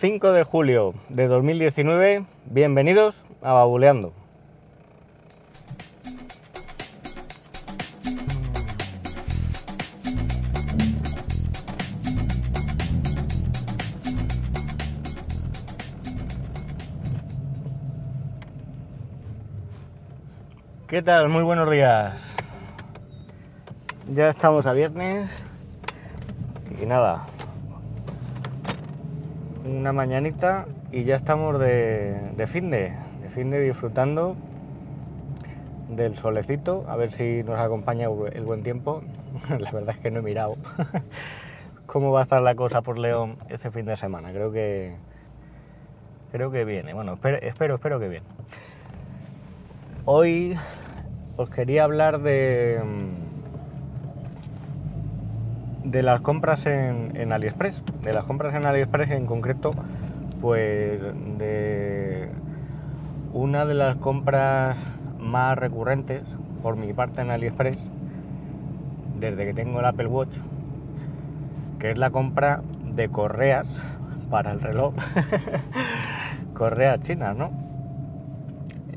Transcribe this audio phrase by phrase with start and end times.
[0.00, 2.24] 5 de julio de 2019.
[2.46, 4.14] Bienvenidos a Babuleando.
[20.88, 21.28] ¿Qué tal?
[21.28, 22.14] Muy buenos días.
[24.14, 25.30] Ya estamos a viernes
[26.80, 27.26] y nada,
[29.70, 32.92] una mañanita y ya estamos de, de fin de,
[33.22, 34.36] de fin de disfrutando
[35.88, 39.02] del solecito, a ver si nos acompaña el buen tiempo.
[39.48, 40.56] La verdad es que no he mirado
[41.86, 44.32] cómo va a estar la cosa por León este fin de semana.
[44.32, 44.94] Creo que
[46.32, 46.94] creo que viene.
[46.94, 48.26] Bueno, espero, espero, espero que viene.
[50.04, 50.56] Hoy
[51.36, 52.80] os quería hablar de
[55.90, 59.72] de las compras en, en, AliExpress, de las compras en AliExpress en concreto,
[60.40, 61.00] pues
[61.38, 62.28] de
[63.32, 64.78] una de las compras
[65.18, 66.22] más recurrentes
[66.62, 67.78] por mi parte en AliExpress,
[69.18, 70.32] desde que tengo el Apple Watch,
[71.78, 73.66] que es la compra de correas
[74.30, 74.94] para el reloj,
[76.54, 77.50] correas chinas, ¿no?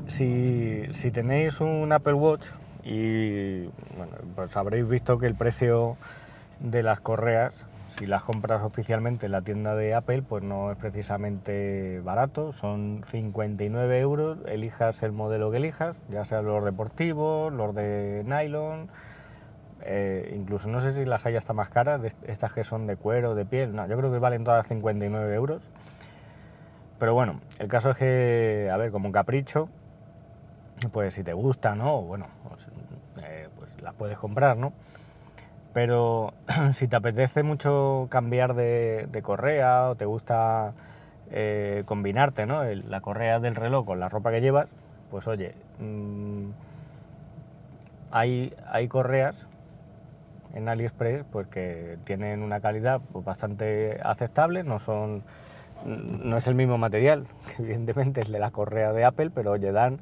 [0.06, 2.44] Si, si tenéis un Apple Watch
[2.84, 3.64] y
[3.96, 5.96] bueno, pues habréis visto que el precio
[6.64, 7.52] de las correas,
[7.98, 13.04] si las compras oficialmente en la tienda de Apple, pues no es precisamente barato, son
[13.10, 18.88] 59 euros, elijas el modelo que elijas, ya sea los deportivos, los de nylon,
[19.82, 23.34] eh, incluso no sé si las hay hasta más caras, estas que son de cuero,
[23.34, 25.62] de piel, no, yo creo que valen todas 59 euros.
[26.98, 29.68] Pero bueno, el caso es que, a ver, como un capricho,
[30.92, 32.00] pues si te gusta, ¿no?
[32.00, 32.66] Bueno, pues,
[33.22, 34.72] eh, pues las puedes comprar, ¿no?
[35.74, 36.32] Pero
[36.74, 40.72] si te apetece mucho cambiar de, correa o te gusta
[41.30, 42.64] eh, combinarte ¿no?
[42.64, 44.68] la correa del reloj con la ropa que llevas,
[45.10, 46.50] pues oye, mmm,
[48.10, 49.34] hay, hay correas
[50.54, 55.24] en AliExpress pues que tienen una calidad pues, bastante aceptable, no son
[55.84, 57.26] no es el mismo material,
[57.56, 59.98] que evidentemente es de la correa de Apple, pero oye, dan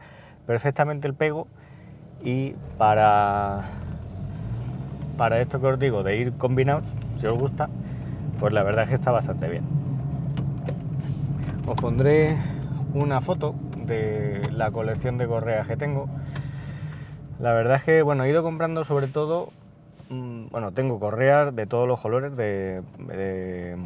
[0.47, 1.49] perfectamente el pego
[2.23, 3.82] y para
[5.17, 6.85] para esto que os digo, de ir combinados,
[7.21, 7.69] si os gusta,
[8.41, 9.65] pues la verdad es que está bastante bien.
[11.67, 12.37] Os pondré
[12.95, 13.55] una foto
[13.87, 16.09] de la colección de correas que tengo.
[17.39, 19.51] La verdad es que, bueno, he ido comprando sobre todo,
[20.09, 23.77] mmm, bueno, tengo correas de todos los colores, de, de,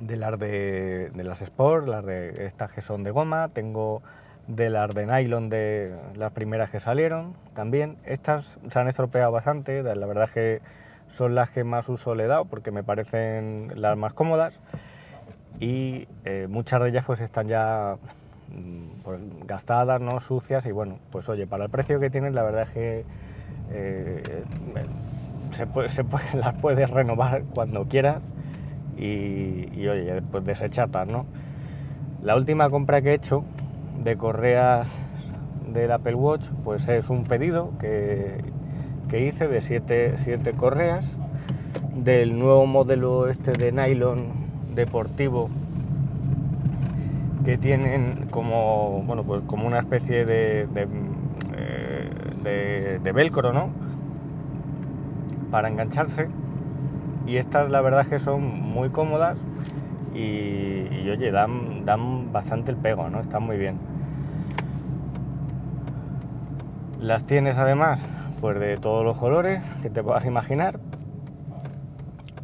[0.00, 4.02] de las de, de, las Sport, las de estas que son de goma, tengo
[4.48, 7.96] de las de nylon de las primeras que salieron también.
[8.04, 10.60] Estas se han estropeado bastante, la verdad es que
[11.08, 14.54] son las que más uso le he dado porque me parecen las más cómodas
[15.60, 17.96] y eh, muchas de ellas pues están ya
[19.04, 20.20] pues, gastadas, ¿no?
[20.20, 23.04] sucias y bueno, pues oye, para el precio que tienen la verdad es que
[23.72, 24.44] eh,
[25.50, 28.20] se, puede, se puede, las puedes renovar cuando quieras
[28.96, 31.26] y, y oye, pues desecharlas, ¿no?
[32.22, 33.44] La última compra que he hecho
[34.04, 34.88] de correas
[35.72, 38.42] del Apple Watch, pues es un pedido que,
[39.08, 41.06] que hice de 7 siete, correas
[41.94, 44.42] del nuevo modelo este de nylon
[44.74, 45.50] deportivo
[47.44, 50.86] que tienen como bueno pues como una especie de, de,
[52.44, 53.70] eh, velcro no
[55.50, 56.28] para engancharse.
[57.26, 59.36] Y estas la verdad que son muy cómodas
[60.14, 63.78] y, y oye dan, dan bastante el pego no están muy bien
[67.02, 67.98] Las tienes además
[68.40, 70.78] pues de todos los colores que te puedas imaginar.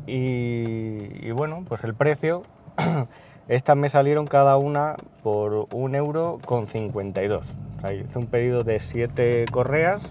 [0.05, 2.43] Y, y bueno, pues el precio,
[3.49, 7.47] estas me salieron cada una por un euro con 52.
[7.47, 10.03] O sea, hice un pedido de 7 correas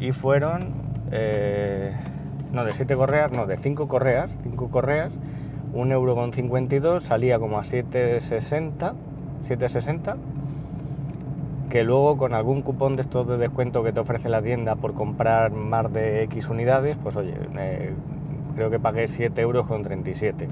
[0.00, 0.72] y fueron,
[1.12, 1.96] eh,
[2.50, 5.12] no, de 7 correas, no, de 5 correas, 5 correas,
[5.72, 8.94] un euro con 52, salía como a 7,60,
[9.48, 10.16] 7,60
[11.68, 14.94] que luego con algún cupón de estos de descuento que te ofrece la tienda por
[14.94, 17.34] comprar más de X unidades, pues oye,
[18.54, 20.48] creo que pagué 7 euros con 37.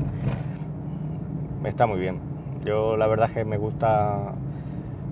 [1.65, 2.19] Está muy bien.
[2.65, 4.35] Yo la verdad es que me gusta,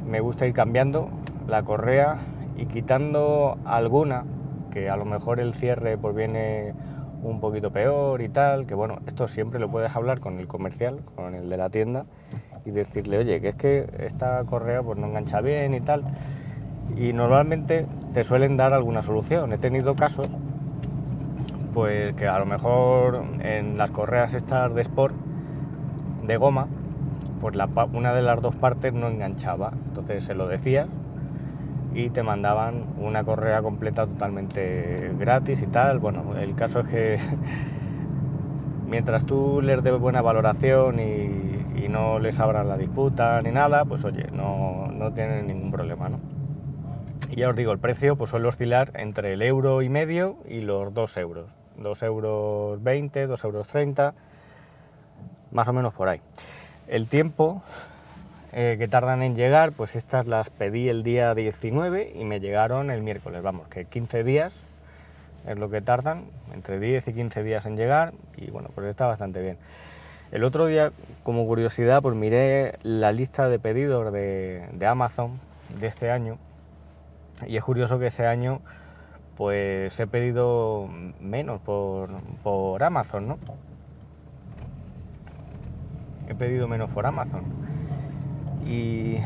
[0.07, 1.09] me gusta ir cambiando
[1.49, 2.19] la correa
[2.57, 4.25] y quitando alguna,
[4.71, 6.75] que a lo mejor el cierre pues viene
[7.25, 11.01] un poquito peor y tal, que bueno, esto siempre lo puedes hablar con el comercial,
[11.17, 12.05] con el de la tienda
[12.65, 16.05] y decirle, oye, que es que esta correa pues no engancha bien y tal.
[16.97, 19.53] Y normalmente te suelen dar alguna solución.
[19.53, 20.29] He tenido casos,
[21.73, 25.15] pues que a lo mejor en las correas estas de Sport
[26.27, 26.69] de goma,
[27.41, 29.73] pues la, una de las dos partes no enganchaba.
[29.89, 30.89] Entonces se lo decías
[31.95, 36.01] y te mandaban una correa completa totalmente gratis y tal.
[36.01, 37.19] Bueno, el caso es que
[38.87, 41.43] mientras tú les des buena valoración y,
[41.85, 46.19] no les abras la disputa ni nada, pues oye, no, no tienen ningún problema, ¿no?
[47.31, 50.61] Y ya os digo, el precio pues suele oscilar entre el euro y medio y
[50.61, 51.47] los dos euros.
[51.77, 54.15] 2 euros 20, 2 euros 30,
[55.53, 56.21] más o menos por ahí.
[56.89, 57.63] El tiempo
[58.57, 62.93] eh, que tardan en llegar, pues estas las pedí el día 19 y me llegaron
[62.93, 64.53] el miércoles, vamos, que 15 días
[65.45, 69.07] es lo que tardan, entre 10 y 15 días en llegar y bueno, pues está
[69.07, 69.57] bastante bien.
[70.31, 70.93] El otro día,
[71.25, 75.41] como curiosidad, pues miré la lista de pedidos de, de Amazon
[75.81, 76.39] de este año
[77.49, 78.61] y es curioso que ese año
[79.37, 80.89] pues he pedido
[81.21, 82.09] menos por,
[82.45, 83.39] por Amazon, ¿no?
[86.29, 87.74] He pedido menos por Amazon.
[88.67, 89.19] Y,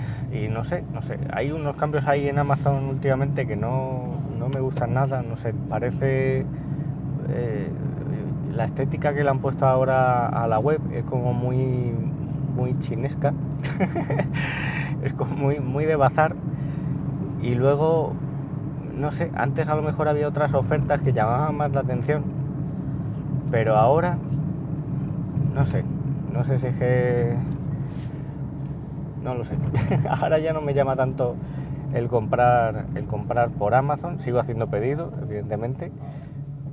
[0.50, 4.20] no sé, no sé, hay unos cambios ahí en Amazon últimamente que no,
[4.52, 6.44] me gustan nada, no sé, parece
[7.29, 7.70] eh,
[8.52, 11.94] la estética que le han puesto ahora a la web es como muy,
[12.56, 13.32] muy chinesca,
[15.02, 16.35] es como muy, muy de bazar.
[17.40, 18.14] Y luego
[18.99, 22.25] no sé, antes a lo mejor había otras ofertas que llamaban más la atención,
[23.50, 24.19] pero ahora,
[25.55, 25.85] no sé,
[26.32, 27.35] no sé si es que...
[29.23, 29.56] No lo sé.
[30.09, 31.37] ahora ya no me llama tanto
[31.94, 35.91] el comprar, el comprar por Amazon, sigo haciendo pedidos, evidentemente,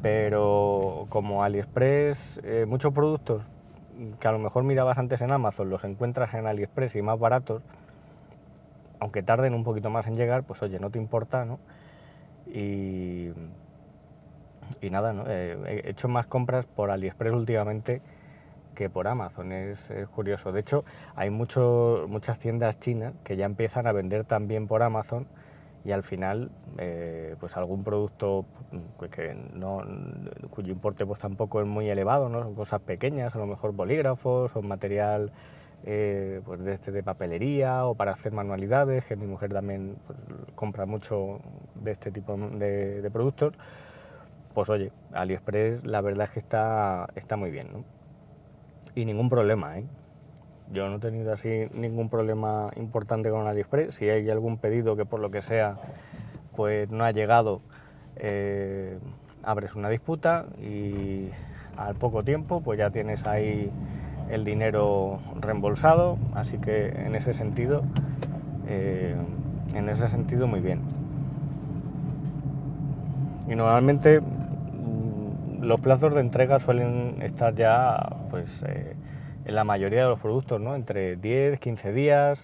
[0.01, 3.44] pero como AliExpress, eh, muchos productos
[4.19, 7.63] que a lo mejor mirabas antes en Amazon, los encuentras en AliExpress y más baratos,
[9.00, 11.59] aunque tarden un poquito más en llegar, pues oye, no te importa, ¿no?
[12.48, 13.30] Y,
[14.81, 15.24] y nada, ¿no?
[15.27, 18.01] Eh, he hecho más compras por AliExpress últimamente
[18.75, 19.80] que por Amazon, es,
[20.13, 20.51] curioso.
[20.51, 20.86] De hecho,
[21.16, 25.27] hay mucho, muchas tiendas chinas que ya empiezan a vender también por Amazon
[25.83, 28.45] y al final, eh, pues algún producto
[28.98, 29.81] pues, que no,
[30.50, 32.42] cuyo importe pues tampoco es muy elevado, ¿no?
[32.44, 35.31] son cosas pequeñas, a lo mejor bolígrafos o material
[35.88, 40.18] eh, pues de, este, de papelería o para hacer manualidades, que mi mujer también pues,
[40.56, 41.39] compra mucho
[41.75, 43.54] de este tipo de, productos,
[44.56, 47.94] pues oye, AliExpress la verdad es que está, está muy bien, ¿no?
[48.95, 49.86] Y ningún problema, ¿eh?
[50.71, 53.95] Yo no he tenido así ningún problema importante con AliExpress.
[53.95, 55.75] Si hay algún pedido que por lo que sea
[56.56, 57.62] pues no ha llegado,
[58.15, 58.97] eh,
[59.44, 61.30] abres una disputa y
[61.77, 63.69] al poco tiempo pues ya tienes ahí
[64.30, 67.83] el dinero reembolsado, así que en ese sentido,
[68.68, 69.15] eh,
[69.75, 70.80] en ese sentido muy bien.
[73.48, 74.21] Y normalmente
[75.65, 77.97] los plazos de entrega suelen estar ya,
[78.29, 78.95] pues, eh,
[79.45, 80.75] en la mayoría de los productos, ¿no?
[80.75, 82.39] Entre 10, 15 días,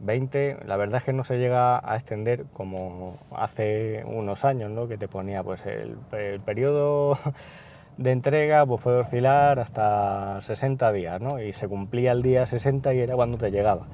[0.00, 0.58] 20.
[0.66, 4.88] La verdad es que no se llega a extender como hace unos años, ¿no?
[4.88, 5.96] Que te ponía, pues, el,
[6.44, 7.18] periodo
[7.98, 11.40] de entrega pues puede oscilar hasta 60 días, ¿no?
[11.40, 13.86] Y se cumplía el día 60 y era cuando te llegaba.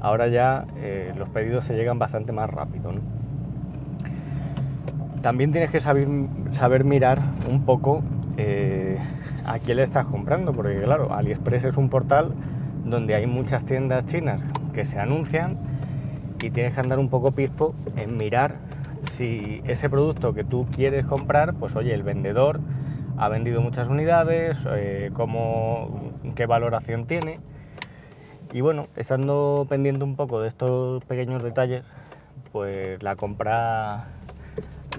[0.00, 3.19] Ahora ya eh, los pedidos se llegan bastante más rápido, ¿no?
[5.22, 6.08] También tienes que saber,
[6.52, 8.02] saber mirar un poco
[8.36, 8.98] eh,
[9.44, 12.32] a quién le estás comprando, porque claro, AliExpress es un portal
[12.84, 15.58] donde hay muchas tiendas chinas que se anuncian
[16.42, 18.56] y tienes que andar un poco pispo en mirar
[19.12, 22.60] si ese producto que tú quieres comprar, pues oye, el vendedor
[23.18, 25.10] ha vendido muchas unidades, eh,
[26.34, 27.38] qué valoración tiene.
[28.52, 31.84] Y bueno, estando pendiente un poco de estos pequeños detalles,
[32.50, 34.06] pues la compra,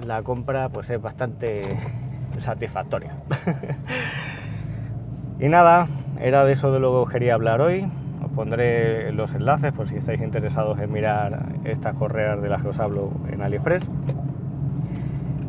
[0.05, 1.61] la compra pues es bastante
[2.39, 3.15] satisfactoria.
[5.39, 5.87] y nada,
[6.19, 7.87] era de eso de lo que quería hablar hoy.
[8.23, 12.69] Os pondré los enlaces por si estáis interesados en mirar estas correas de las que
[12.69, 13.89] os hablo en AliExpress.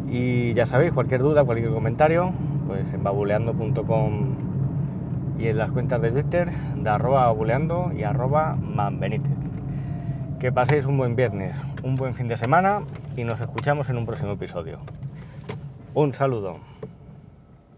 [0.09, 2.33] Y ya sabéis, cualquier duda, cualquier comentario,
[2.67, 4.37] pues en babuleando.com
[5.39, 9.42] y en las cuentas de Twitter de arroba babuleando y arroba manbenítez.
[10.43, 12.83] Que paséis un buen viernes, un buen fin de semana
[13.17, 14.81] y nos escuchamos en un próximo episodio.
[15.95, 16.59] Un saludo.